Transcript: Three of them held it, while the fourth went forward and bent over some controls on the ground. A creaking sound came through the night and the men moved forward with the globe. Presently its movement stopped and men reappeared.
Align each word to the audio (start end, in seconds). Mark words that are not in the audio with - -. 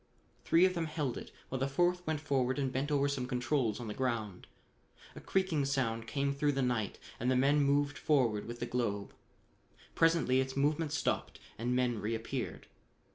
Three 0.43 0.65
of 0.65 0.73
them 0.73 0.85
held 0.87 1.15
it, 1.15 1.29
while 1.49 1.59
the 1.59 1.67
fourth 1.67 2.07
went 2.07 2.19
forward 2.19 2.57
and 2.57 2.73
bent 2.73 2.89
over 2.89 3.07
some 3.07 3.27
controls 3.27 3.79
on 3.79 3.87
the 3.87 3.93
ground. 3.93 4.47
A 5.15 5.21
creaking 5.21 5.63
sound 5.65 6.07
came 6.07 6.33
through 6.33 6.53
the 6.53 6.63
night 6.63 6.97
and 7.19 7.29
the 7.29 7.35
men 7.35 7.61
moved 7.61 7.99
forward 7.99 8.47
with 8.47 8.59
the 8.59 8.65
globe. 8.65 9.13
Presently 9.93 10.39
its 10.41 10.57
movement 10.57 10.91
stopped 10.91 11.39
and 11.59 11.75
men 11.75 11.99
reappeared. 11.99 12.65